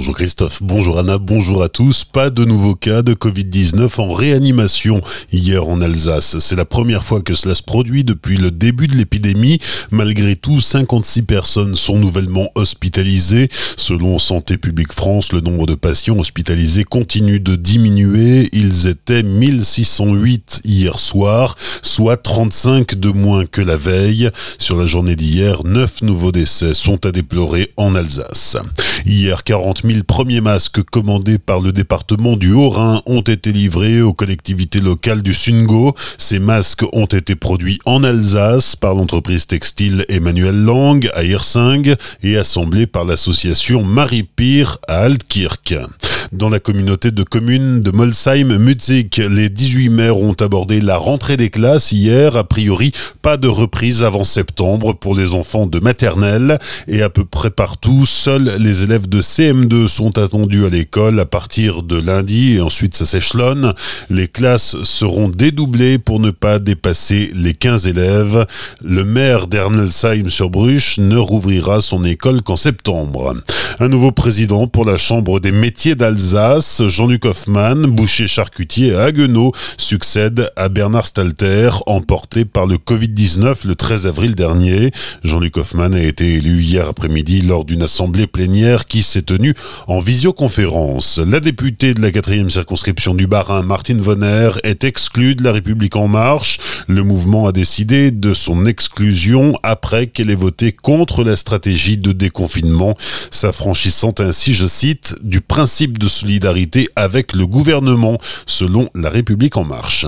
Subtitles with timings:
[0.00, 2.04] Bonjour Christophe, bonjour Anna, bonjour à tous.
[2.04, 6.38] Pas de nouveaux cas de Covid-19 en réanimation hier en Alsace.
[6.38, 9.58] C'est la première fois que cela se produit depuis le début de l'épidémie.
[9.90, 13.50] Malgré tout, 56 personnes sont nouvellement hospitalisées.
[13.76, 18.48] Selon Santé publique France, le nombre de patients hospitalisés continue de diminuer.
[18.54, 24.30] Ils étaient 1608 hier soir, soit 35 de moins que la veille.
[24.56, 28.56] Sur la journée d'hier, 9 nouveaux décès sont à déplorer en Alsace.
[29.04, 34.12] Hier, 40 000 premiers masques commandés par le département du Haut-Rhin ont été livrés aux
[34.12, 35.94] collectivités locales du Sungo.
[36.18, 42.36] Ces masques ont été produits en Alsace par l'entreprise textile Emmanuel Lang à Hirsing et
[42.36, 45.74] assemblés par l'association Marie Pire à Altkirk.
[46.32, 51.50] Dans la communauté de communes de Molsheim-Mutzig, les 18 maires ont abordé la rentrée des
[51.50, 52.36] classes hier.
[52.36, 56.60] A priori, pas de reprise avant septembre pour les enfants de maternelle.
[56.86, 61.26] Et à peu près partout, seuls les élèves de CM2 sont attendus à l'école à
[61.26, 63.74] partir de lundi et ensuite ça s'échelonne.
[64.08, 68.46] Les classes seront dédoublées pour ne pas dépasser les 15 élèves.
[68.84, 73.34] Le maire d'Ernelsheim-sur-Bruche ne rouvrira son école qu'en septembre.
[73.80, 76.19] Un nouveau président pour la Chambre des métiers d'Alsace,
[76.88, 83.74] Jean-Luc Hoffmann, boucher charcutier à Haguenau, succède à Bernard Stalter, emporté par le Covid-19 le
[83.74, 84.90] 13 avril dernier.
[85.24, 89.54] Jean-Luc Hoffmann a été élu hier après-midi lors d'une assemblée plénière qui s'est tenue
[89.86, 91.18] en visioconférence.
[91.18, 95.96] La députée de la quatrième circonscription du Bas-Rhin, Martine Vonner, est exclue de la République
[95.96, 96.58] en marche.
[96.86, 102.12] Le mouvement a décidé de son exclusion après qu'elle ait voté contre la stratégie de
[102.12, 102.94] déconfinement.
[103.30, 109.56] Sa franchissant ainsi, je cite, du principe de solidarité avec le gouvernement, selon La République
[109.56, 110.06] en marche.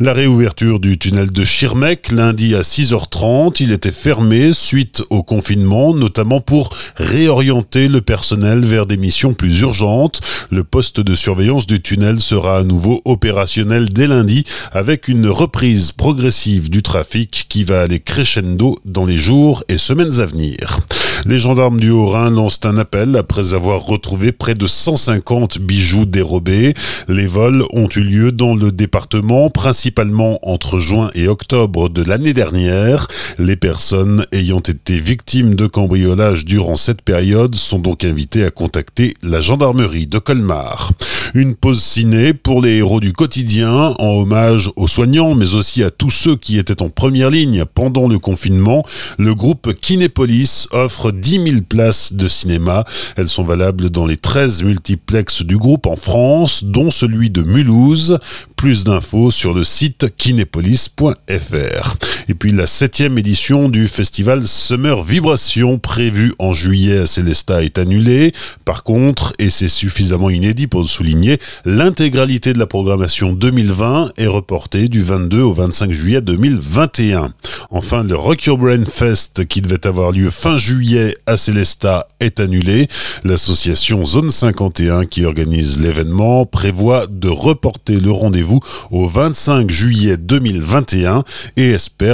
[0.00, 5.94] La réouverture du tunnel de Schirmeck lundi à 6h30, il était fermé suite au confinement,
[5.94, 10.20] notamment pour réorienter le personnel vers des missions plus urgentes.
[10.50, 15.92] Le poste de surveillance du tunnel sera à nouveau opérationnel dès lundi avec une reprise
[15.92, 20.80] progressive du trafic qui va aller crescendo dans les jours et semaines à venir.
[21.24, 26.74] Les gendarmes du Haut-Rhin lancent un appel après avoir retrouvé près de 150 bijoux dérobés.
[27.06, 32.32] Les vols ont eu lieu dans le département, principalement entre juin et octobre de l'année
[32.32, 33.06] dernière.
[33.38, 39.14] Les personnes ayant été victimes de cambriolage durant cette période sont donc invitées à contacter
[39.22, 40.90] la gendarmerie de Colmar.
[41.34, 45.90] Une pause ciné pour les héros du quotidien, en hommage aux soignants, mais aussi à
[45.90, 48.84] tous ceux qui étaient en première ligne pendant le confinement.
[49.18, 52.84] Le groupe Kinépolis offre 10 000 places de cinéma.
[53.16, 58.18] Elles sont valables dans les 13 multiplexes du groupe en France, dont celui de Mulhouse.
[58.56, 61.96] Plus d'infos sur le site kinépolis.fr.
[62.28, 67.78] Et puis la septième édition du festival Summer Vibration prévu en juillet à Célestat est
[67.78, 68.32] annulée.
[68.64, 74.26] Par contre, et c'est suffisamment inédit pour le souligner, l'intégralité de la programmation 2020 est
[74.26, 77.32] reportée du 22 au 25 juillet 2021.
[77.70, 82.40] Enfin, le Rock Your Brain Fest qui devait avoir lieu fin juillet à Célestat est
[82.40, 82.88] annulé.
[83.24, 88.60] L'association Zone 51 qui organise l'événement prévoit de reporter le rendez-vous
[88.90, 91.24] au 25 juillet 2021
[91.56, 91.70] et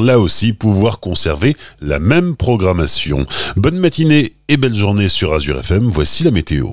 [0.00, 3.26] là aussi pouvoir conserver la même programmation.
[3.56, 6.70] Bonne matinée et belle journée sur Azure FM, voici la météo.